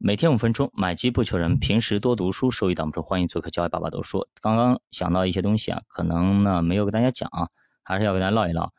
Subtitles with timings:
[0.00, 1.58] 每天五分钟，买基不求人。
[1.58, 3.02] 平时多读书，收益挡不住。
[3.02, 4.28] 欢迎做客教育爸爸读书。
[4.40, 7.48] 刚刚想到一些东西啊，可能呢没有跟大家讲啊，
[7.82, 8.70] 还是要跟大家唠一唠。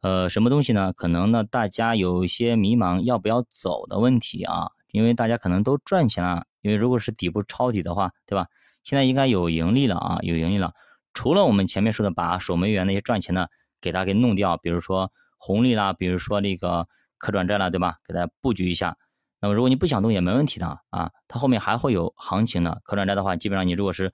[0.00, 0.92] 呃，什么东西呢？
[0.92, 4.68] 可能呢大家有一些迷茫，要不要走的问题啊？
[4.92, 8.46] 因为大家可能都赚钱了，因为如果是底部抄底的话，对吧？
[8.84, 10.74] 现在应该有盈利了啊，有盈利了。
[11.12, 13.50] 除了我们前面说的把守门员那些赚钱的
[13.80, 16.86] 给它给弄掉，比如说红利啦，比如说那个
[17.18, 17.96] 可转债啦，对吧？
[18.06, 18.96] 给它布局一下。
[19.40, 22.80] 那么如果你不想动也没问题的啊，它后面还会有行情的。
[22.84, 24.12] 可转债的话，基本上你如果是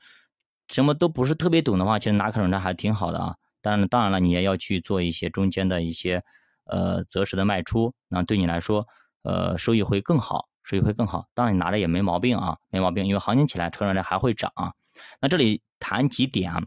[0.69, 3.37] 什么都不是特别懂的话，其实拿可转债还挺好的啊。
[3.61, 6.23] 当然，当然了，你也要去做一些中间的一些
[6.65, 8.87] 呃择时的卖出，那对你来说，
[9.23, 11.27] 呃收益会更好，收益会更好。
[11.35, 14.53] 当然你拿着也没毛病啊，没毛病，因为行情起来可转债还会涨。
[15.21, 16.63] 那这里谈几点啊？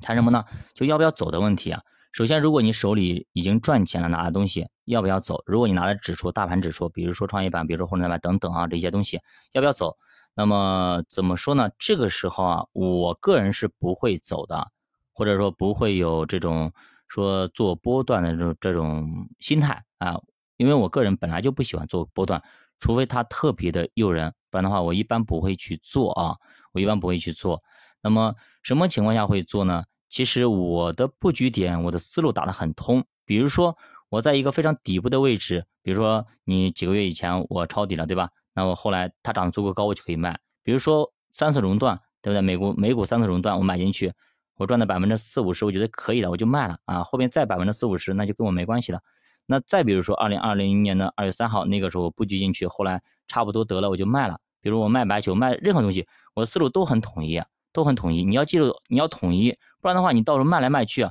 [0.00, 0.44] 谈什么呢？
[0.72, 1.82] 就要不要走的问题啊。
[2.12, 5.44] 首先，如果你手里已经赚钱了，拿的东西要不要走？
[5.46, 9.20] 如果你拿的指数、大盘指数，比如说创业板，比如说沪深三百等等啊，这些东西
[9.52, 9.96] 要不要走？
[10.34, 11.70] 那么怎么说呢？
[11.78, 14.72] 这个时候啊，我个人是不会走的，
[15.12, 16.72] 或者说不会有这种
[17.06, 20.20] 说做波段的这种这种心态啊，
[20.56, 22.42] 因为我个人本来就不喜欢做波段，
[22.80, 26.36] 除非它特别的诱人，不然的话我一般不会去做啊，
[26.72, 27.60] 我一般不会去做。
[28.02, 29.84] 那么什么情况下会做呢？
[30.10, 33.04] 其实我的布局点，我的思路打得很通。
[33.24, 38.28] 比如说，我在一个非常底部的位置，比如说你几个月以前我抄底了，对吧？
[38.52, 40.38] 那我后来它涨得足够高，我就可以卖。
[40.64, 42.42] 比如说三次熔断，对不对？
[42.42, 44.12] 美股美股三次熔断，我买进去，
[44.56, 47.04] 我赚了百分之四五十，我觉得可以了，我就卖了啊。
[47.04, 49.00] 后面再百分之四五十，那就跟我没关系了。
[49.46, 54.40] 那再比如说二零二零年的二月三号那个时候布局进去，后来差不多得了，我就卖了。
[54.60, 57.40] 比如我卖白酒，卖任何东西，我的思路都很统一。
[57.72, 61.08] 都很统一，你要记住，你要统一，不然的话，你到时候卖来卖去，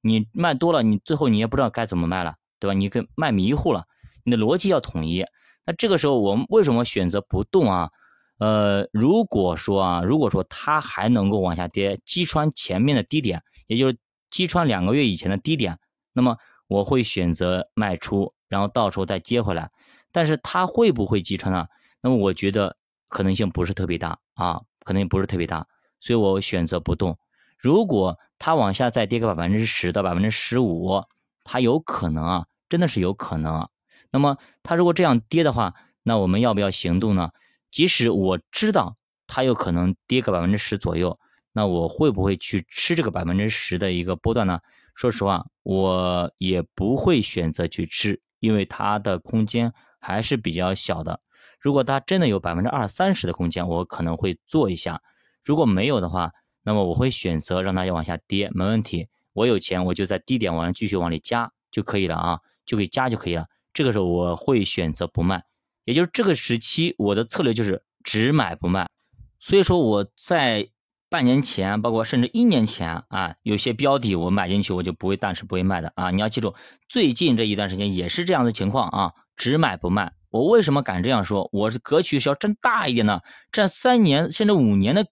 [0.00, 2.74] 你卖多了，你最后你也不知道该怎么卖了，对吧？
[2.74, 3.84] 你跟卖迷糊了，
[4.24, 5.24] 你的逻辑要统一。
[5.66, 7.90] 那这个时候我们为什么选择不动啊？
[8.38, 13.98] 呃，如果说啊，如果说它还能够往下跌，击穿前面的低点，也就是
[14.30, 15.78] 击穿两个月以前的低点，
[16.14, 16.36] 那么
[16.66, 19.70] 我会选择卖出，然后到时候再接回来。
[20.10, 21.66] 但是它会不会击穿呢？
[22.00, 22.76] 那么我觉得
[23.08, 25.66] 可能性不是特别大啊，可能性不是特别大。
[26.00, 27.18] 所以我选择不动。
[27.56, 31.04] 如果它往下再跌个百分之十到百分之十五，
[31.44, 33.54] 它有可能啊，真的是有可能。
[33.54, 33.68] 啊。
[34.10, 37.30] 那么它如果这样跌的话，那我们要不要行动呢？
[37.70, 38.96] 即使我知道
[39.26, 41.18] 它有可能跌个百分之十左右，
[41.52, 44.60] 那我会不会去吃这个百分之十的一个波段呢？
[44.94, 51.20] 说实话，我也不会选择去吃，因为它的空间还是比较小的。
[51.60, 55.02] 如果它真的有百分之二三十的空间，我可能会做一下。
[55.42, 59.08] 如果没有的话，那么我会选择让它要往下跌，没问题。
[59.32, 63.46] 我有钱，我就在低点往上继续往里加就可以了啊，就可以加就可以了。
[63.72, 65.44] 这个时候我会选择不卖，
[65.84, 68.88] 也就是这个时期我的策略就是只买不卖。
[69.38, 70.68] 所以说我在
[71.08, 76.10] 半年前，包括甚至一年前啊，有些标的我买进去我就不会，但是不会卖的啊。
[76.10, 76.54] 你要记住，
[76.88, 80.12] 最近这一段时间也是这样的情况啊，只买不卖。
[80.28, 81.48] 我为什么敢这样说？
[81.52, 83.22] 我是格局是要占大一点的，
[83.52, 85.06] 占三年甚至五年的。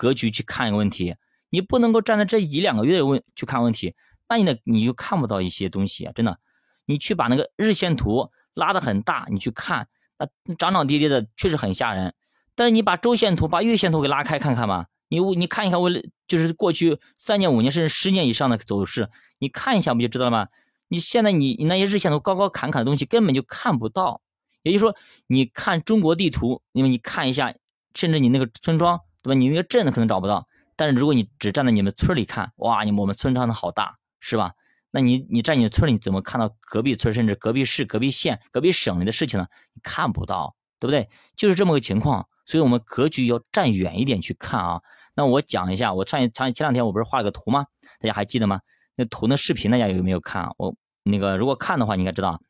[0.00, 1.14] 格局去看一个问题，
[1.50, 3.94] 你不能够站在这一两个月的问去看问题，
[4.30, 6.12] 那你呢你就看不到一些东西啊！
[6.14, 6.38] 真的，
[6.86, 9.88] 你去把那个日线图拉得很大，你去看，
[10.18, 12.14] 那涨涨跌跌的确实很吓人。
[12.54, 15.90] 但是你把周线图、把月线图给拉开看看嘛，你你看一看我
[16.26, 20.48] 就是过去三年、五年甚至十年以上的走势，你看一下不就知道了吗？
[20.88, 24.22] 你现在你你那些日线图高高坎坎的东西根本就看不到。
[24.62, 24.96] 也就是说，
[25.26, 27.54] 你看中国地图，因为你看一下，
[27.94, 28.98] 甚至你那个村庄。
[29.22, 29.38] 对吧？
[29.38, 34.52] 你那个镇子可能找不到，但是如果你只站在你们村里看，哇，你我们村庄的好大，是吧？
[34.90, 39.46] 那你你在你的村里怎么看到隔壁村甚至隔壁市、隔壁县、隔壁省里的事情呢？
[39.74, 41.08] 你看不到，对不对？
[41.36, 44.80] 就是这么个情况，所以我们格局要站远一点去看啊。
[45.14, 47.66] 那我讲一下，我上前前两天我不是画了个图吗？
[48.00, 48.60] 大家还记得吗？
[48.96, 50.48] 那图那视频大家有没有看？
[50.56, 52.40] 我那个如果看的话，你应该知道，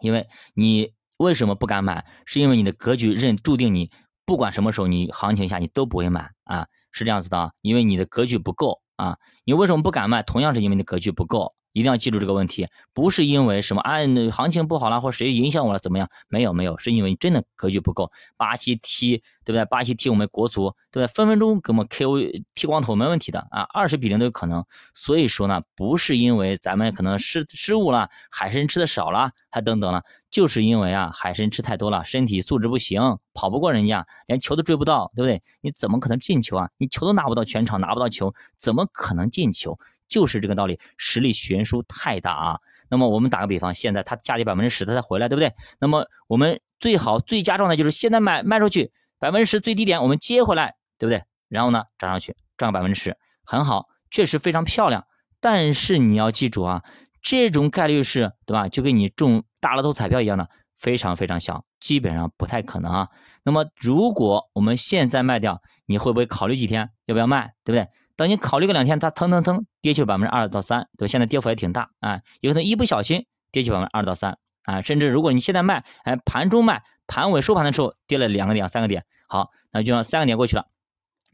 [0.00, 2.06] 因为你为什么不敢买？
[2.24, 3.90] 是因为你的格局认注定你。
[4.28, 9.16] 不管什么时候你行情下你都不会买啊，是这样子的，因为你的格局不够啊。
[9.44, 10.22] 你为什么不敢卖？
[10.22, 16.10] 同样是因为你格局不够，一定要记住这个问题，不是因为什么啊，行情不好了或者谁影响我了怎么样？
[16.28, 18.12] 没有没有，是因为你真的格局不够。
[18.36, 19.64] 巴西踢对不对？
[19.64, 21.10] 巴西踢我们国足对不对？
[21.10, 24.62] 分分钟给我们 KO 剃光头没问题的啊，二十比零都有可能。
[24.92, 30.02] 所以说呢，不是因为咱们可能失失误了，海参吃的少了，还等等了。
[30.30, 35.42] 就是因为啊，海参吃太多了，身体素质不行，跑不过人家，连球都追不到，对不对？
[35.62, 36.68] 你怎么可能进球啊？
[36.76, 39.78] 你球都拿不到，全场拿不到球，怎么可能进球？
[40.08, 42.60] 就是这个道理，实力悬殊太大啊。
[42.90, 45.54] 那么我们打个比方，现在它下跌百分之十，它才回来，对不对？
[45.78, 51.22] 那么我们最好最佳状态就是现在卖卖出去百分之十最低点，我们接回来，对不对？
[51.48, 55.04] 然后呢涨上去赚个百分之十，很好，确实非常漂亮。
[55.40, 56.82] 但是你要记住啊，
[57.22, 58.68] 这种概率是对吧？
[58.68, 63.08] 就跟你中大乐透彩票一样的，非常非常小，基本上不太可能啊。
[63.44, 67.88] 那么如果我们现在卖掉，你会不会考虑几天要不要卖，对不对？
[68.16, 71.10] 等你考虑个两天，它腾腾腾跌去百分之二到三，对吧？
[71.10, 80.66] 现在跌幅也挺大啊，有可能一不小心跌去百分之二到三啊，甚至如果你现在卖，哎，盘中卖，盘尾收盘的时候跌了两个点、三个点，好，那就让三个点过去了。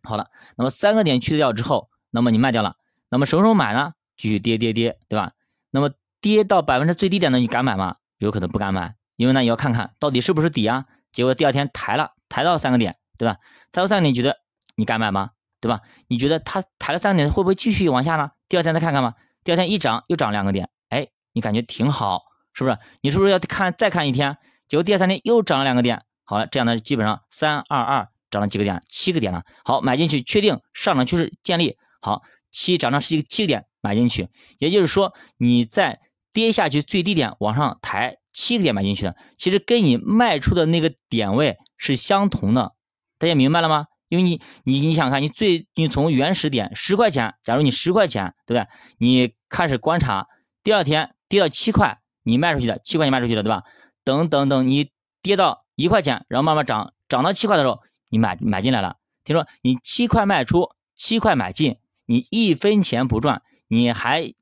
[0.03, 2.77] 好了，那么三个点去掉之后，那么你卖掉了，
[3.11, 3.93] 那么什么时候买呢？
[4.17, 5.33] 继续跌跌跌，对吧？
[5.71, 5.91] 那么
[6.21, 7.97] 跌到百分之最低点的，你敢买吗？
[8.19, 10.87] 有可能不敢买，因为呢你要看看到底是不是底啊。
[11.13, 13.39] 结果第二天抬了，抬到三个点，对吧？
[13.73, 14.37] 抬到三个点，你觉得
[14.77, 15.31] 你敢买吗？
[15.61, 15.81] 对吧？
[16.07, 18.31] 你觉得它抬了三个点会不会继续往下呢？
[18.49, 19.15] 第二天再看看吧。
[19.43, 22.23] 第二天一涨又涨两个点，哎，你感觉挺好，
[22.53, 22.79] 是不是？
[23.01, 24.37] 你是不是要看再看一天？
[24.69, 28.83] 结果第二三天又涨了两个点，好了，这样呢基本上三二二涨了几个点？
[28.89, 29.45] 七个点了。
[29.65, 31.77] 好，买进去，确定上涨趋势建立。
[32.01, 34.29] 好，七涨到七七个点，买进去。
[34.59, 36.01] 也就是说，你在
[36.33, 42.73] 跌下去最低点往上抬七个点买进去的，其实跟你卖出的那个点位是相同的。
[43.19, 43.87] 大家明白了吗？
[44.09, 48.69] 因为你你你想看，你最你从原始点十块钱，假如你十块钱，对不对？
[48.99, 50.27] 你开始观察，
[50.63, 53.63] 第二天跌到七块，你卖出去的七块钱卖出去的，对吧？
[54.05, 54.91] 等等等，你
[55.23, 57.81] 跌到一块钱，然后慢慢涨，涨到七块的时候，
[58.11, 58.97] 你买买进来了。
[59.25, 64.35] 听说你七块卖出，七块买进，你一分钱不赚，你还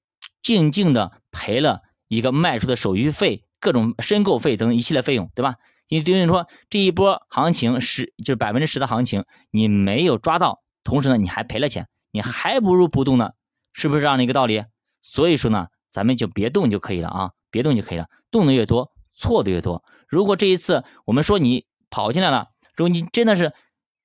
[0.42, 5.54] 静静的赔了一个卖出的手续费、各种申购费等一系列费用，对吧？
[5.88, 13.32] 你等于说这一波行情十就是百分之十的行情，你没有抓到，同时呢你还赔了钱，你还不如不动呢，
[13.72, 14.64] 是不是这样的一个道理？
[15.00, 18.90] 所以说呢，咱们就别动就可以了啊，别动就可以了，动的越多，
[19.22, 19.84] 错的越多。
[20.08, 23.52] 如果这一次我们说你跑进来了，如果你真的是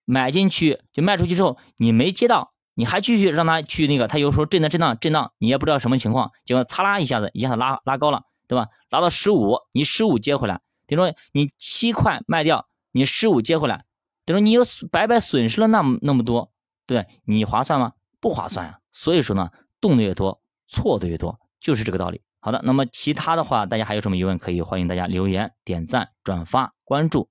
[0.05, 8.67] 买进去就卖出去之后，你没接到，你还继续让他去那个，他有时候震荡震荡震荡，你也不知道什么情况，结果嚓啦一下子一下子拉拉高了，对吧？
[8.91, 10.61] 拉到十五，你十五接回来。
[10.85, 13.85] 等于说你七块卖掉，你十五接回来，
[14.23, 14.61] 等于说你又
[14.91, 16.51] 白白损失了那么那么多，
[16.85, 17.93] 对你划算吗？
[18.21, 18.79] 不划算呀。
[18.91, 19.49] 所以说呢，
[19.81, 22.21] 动的越多，错的越多，就是这个道理。
[22.39, 27.29] 好的，那么其他的话，大家还有什么疑问，可以欢迎大家留言、点赞、转发、关注。